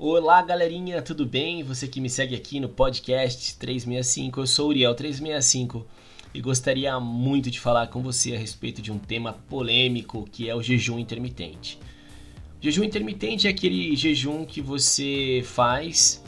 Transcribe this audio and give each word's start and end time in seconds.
Olá, 0.00 0.40
galerinha, 0.42 1.02
tudo 1.02 1.26
bem? 1.26 1.64
Você 1.64 1.88
que 1.88 2.00
me 2.00 2.08
segue 2.08 2.32
aqui 2.32 2.60
no 2.60 2.68
podcast 2.68 3.56
365, 3.56 4.38
eu 4.38 4.46
sou 4.46 4.68
Uriel 4.68 4.94
365 4.94 5.84
e 6.32 6.40
gostaria 6.40 7.00
muito 7.00 7.50
de 7.50 7.58
falar 7.58 7.88
com 7.88 8.00
você 8.00 8.32
a 8.32 8.38
respeito 8.38 8.80
de 8.80 8.92
um 8.92 8.98
tema 8.98 9.32
polêmico 9.50 10.24
que 10.30 10.48
é 10.48 10.54
o 10.54 10.62
jejum 10.62 11.00
intermitente. 11.00 11.80
O 12.60 12.64
jejum 12.64 12.84
intermitente 12.84 13.48
é 13.48 13.50
aquele 13.50 13.96
jejum 13.96 14.44
que 14.44 14.60
você 14.60 15.42
faz 15.44 16.22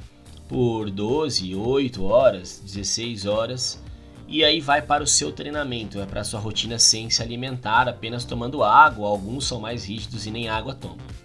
por 0.48 0.90
12, 0.90 1.54
8 1.54 2.02
horas, 2.02 2.60
16 2.64 3.24
horas 3.24 3.80
e 4.26 4.42
aí 4.42 4.60
vai 4.60 4.82
para 4.82 5.04
o 5.04 5.06
seu 5.06 5.30
treinamento, 5.30 6.00
é 6.00 6.06
para 6.06 6.22
a 6.22 6.24
sua 6.24 6.40
rotina 6.40 6.76
sem 6.76 7.08
se 7.08 7.22
alimentar, 7.22 7.88
apenas 7.88 8.24
tomando 8.24 8.64
água, 8.64 9.08
alguns 9.08 9.46
são 9.46 9.60
mais 9.60 9.84
rígidos 9.84 10.26
e 10.26 10.32
nem 10.32 10.48
água 10.48 10.74
tomam. 10.74 11.19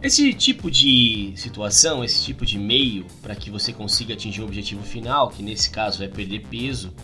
Esse 0.00 0.32
tipo 0.32 0.70
de 0.70 1.32
situação, 1.34 2.04
esse 2.04 2.24
tipo 2.24 2.46
de 2.46 2.56
meio 2.56 3.04
para 3.20 3.34
que 3.34 3.50
você 3.50 3.72
consiga 3.72 4.14
atingir 4.14 4.42
o 4.42 4.44
objetivo 4.44 4.82
final, 4.82 5.28
que 5.28 5.42
nesse 5.42 5.70
caso 5.70 6.04
é 6.04 6.08
perder 6.08 6.46
peso, 6.46 6.94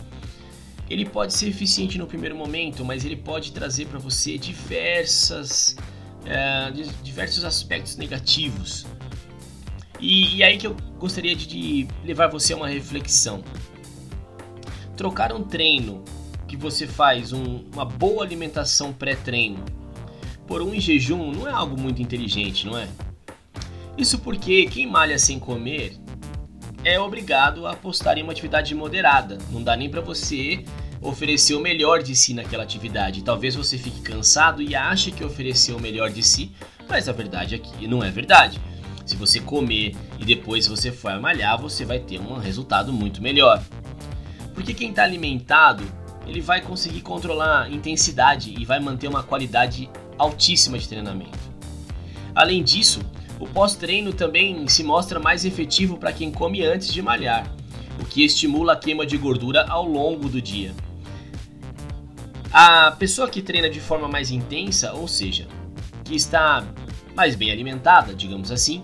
ele 0.89 1.05
pode 1.05 1.33
ser 1.33 1.49
eficiente 1.49 1.97
no 1.97 2.07
primeiro 2.07 2.37
momento, 2.37 2.85
mas 2.85 3.03
ele 3.03 3.17
pode 3.17 3.51
trazer 3.51 3.87
para 3.87 3.99
você 3.99 4.37
diversas, 4.37 5.75
é, 6.25 6.71
diversos 7.03 7.43
aspectos 7.43 7.97
negativos. 7.97 8.85
E, 9.99 10.37
e, 10.37 10.43
aí 10.43 10.57
que 10.57 10.67
eu 10.67 10.75
gostaria 10.97 11.35
de, 11.35 11.47
de 11.47 11.87
levar 12.03 12.27
você 12.27 12.53
a 12.53 12.55
uma 12.55 12.67
reflexão. 12.67 13.43
Trocar 14.95 15.33
um 15.33 15.43
treino 15.43 16.03
que 16.47 16.55
você 16.55 16.87
faz, 16.87 17.33
um, 17.33 17.65
uma 17.73 17.83
boa 17.83 18.23
alimentação 18.23 18.93
pré-treino, 18.93 19.63
por 20.47 20.61
um 20.61 20.73
em 20.73 20.79
jejum 20.79 21.31
não 21.31 21.47
é 21.47 21.51
algo 21.51 21.79
muito 21.79 22.01
inteligente, 22.01 22.65
não 22.65 22.77
é? 22.77 22.87
Isso 23.97 24.19
porque 24.19 24.65
quem 24.65 24.87
malha 24.87 25.17
sem 25.17 25.39
comer 25.39 25.97
é 26.83 26.99
obrigado 26.99 27.65
a 27.65 27.71
apostar 27.71 28.17
em 28.17 28.23
uma 28.23 28.31
atividade 28.31 28.75
moderada. 28.75 29.37
Não 29.51 29.63
dá 29.63 29.75
nem 29.75 29.89
para 29.89 30.01
você 30.01 30.63
oferecer 31.01 31.55
o 31.55 31.59
melhor 31.59 32.03
de 32.03 32.15
si 32.15 32.33
naquela 32.33 32.63
atividade. 32.63 33.23
Talvez 33.23 33.55
você 33.55 33.77
fique 33.77 34.01
cansado 34.01 34.61
e 34.61 34.75
ache 34.75 35.11
que 35.11 35.23
ofereceu 35.23 35.77
o 35.77 35.81
melhor 35.81 36.09
de 36.09 36.21
si, 36.21 36.51
mas 36.87 37.07
a 37.09 37.11
verdade 37.11 37.55
aqui 37.55 37.87
não 37.87 38.03
é 38.03 38.11
verdade. 38.11 38.59
Se 39.05 39.15
você 39.15 39.39
comer 39.39 39.95
e 40.19 40.25
depois 40.25 40.67
você 40.67 40.91
for 40.91 41.19
malhar, 41.19 41.59
você 41.59 41.85
vai 41.85 41.99
ter 41.99 42.19
um 42.19 42.37
resultado 42.37 42.91
muito 42.91 43.21
melhor. 43.21 43.63
Porque 44.53 44.73
quem 44.73 44.89
está 44.89 45.03
alimentado, 45.03 45.83
ele 46.27 46.41
vai 46.41 46.61
conseguir 46.61 47.01
controlar 47.01 47.63
a 47.63 47.69
intensidade 47.69 48.53
e 48.57 48.65
vai 48.65 48.79
manter 48.79 49.07
uma 49.07 49.21
qualidade 49.21 49.89
altíssima 50.17 50.77
de 50.77 50.87
treinamento. 50.87 51.37
Além 52.33 52.63
disso, 52.63 53.01
o 53.39 53.47
pós-treino 53.47 54.13
também 54.13 54.67
se 54.67 54.83
mostra 54.83 55.19
mais 55.19 55.45
efetivo 55.45 55.97
para 55.97 56.13
quem 56.13 56.31
come 56.31 56.63
antes 56.63 56.93
de 56.93 57.01
malhar, 57.01 57.53
o 57.99 58.05
que 58.05 58.23
estimula 58.23 58.73
a 58.73 58.75
queima 58.75 59.05
de 59.05 59.17
gordura 59.17 59.65
ao 59.67 59.85
longo 59.85 60.29
do 60.29 60.41
dia. 60.41 60.73
A 62.51 62.91
pessoa 62.91 63.29
que 63.29 63.41
treina 63.41 63.69
de 63.69 63.79
forma 63.79 64.07
mais 64.07 64.31
intensa, 64.31 64.93
ou 64.93 65.07
seja, 65.07 65.47
que 66.03 66.15
está 66.15 66.65
mais 67.13 67.35
bem 67.35 67.51
alimentada, 67.51 68.13
digamos 68.13 68.51
assim, 68.51 68.81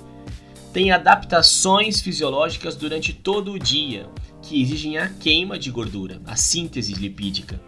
tem 0.74 0.92
adaptações 0.92 2.02
fisiológicas 2.02 2.76
durante 2.76 3.14
todo 3.14 3.54
o 3.54 3.60
dia 3.60 4.10
que 4.42 4.62
exigem 4.62 4.98
a 4.98 5.10
queima 5.10 5.58
de 5.60 5.70
gordura, 5.70 6.22
a 6.26 6.36
síntese 6.36 6.94
lipídica. 6.94 7.62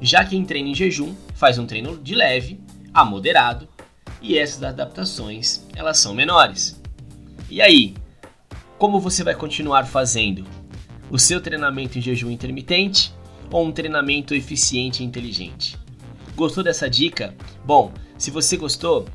Já 0.00 0.24
quem 0.24 0.44
treina 0.44 0.68
em 0.68 0.74
jejum 0.74 1.14
faz 1.34 1.58
um 1.58 1.66
treino 1.66 1.98
de 1.98 2.14
leve 2.14 2.60
a 2.92 3.04
moderado 3.04 3.68
e 4.20 4.38
essas 4.38 4.62
adaptações 4.62 5.66
elas 5.74 5.98
são 5.98 6.14
menores. 6.14 6.80
E 7.50 7.62
aí, 7.62 7.94
como 8.78 9.00
você 9.00 9.24
vai 9.24 9.34
continuar 9.34 9.86
fazendo? 9.86 10.44
O 11.10 11.18
seu 11.18 11.40
treinamento 11.40 11.98
em 11.98 12.02
jejum 12.02 12.30
intermitente 12.30 13.12
ou 13.50 13.64
um 13.64 13.72
treinamento 13.72 14.34
eficiente 14.34 15.02
e 15.02 15.06
inteligente? 15.06 15.78
Gostou 16.36 16.62
dessa 16.62 16.88
dica? 16.88 17.34
Bom, 17.64 17.92
se 18.16 18.30
você 18.30 18.56
gostou, 18.56 19.06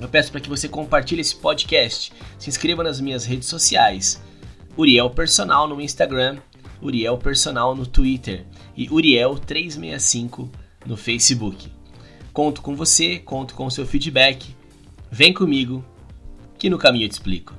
eu 0.00 0.08
peço 0.08 0.32
para 0.32 0.40
que 0.40 0.48
você 0.48 0.68
compartilhe 0.68 1.20
esse 1.20 1.36
podcast, 1.36 2.12
se 2.38 2.48
inscreva 2.48 2.82
nas 2.82 3.00
minhas 3.00 3.24
redes 3.24 3.48
sociais, 3.48 4.22
Uriel 4.76 5.10
Personal 5.10 5.68
no 5.68 5.80
Instagram, 5.80 6.38
Uriel 6.82 7.16
Personal 7.18 7.74
no 7.74 7.86
Twitter 7.86 8.44
e 8.76 8.88
Uriel365 8.88 10.48
no 10.84 10.96
Facebook. 10.96 11.70
Conto 12.34 12.62
com 12.62 12.74
você, 12.74 13.20
conto 13.20 13.54
com 13.54 13.64
o 13.64 13.70
seu 13.70 13.86
feedback. 13.86 14.56
Vem 15.08 15.32
comigo, 15.32 15.84
que 16.58 16.68
no 16.68 16.76
caminho 16.76 17.04
eu 17.04 17.08
te 17.08 17.12
explico. 17.12 17.54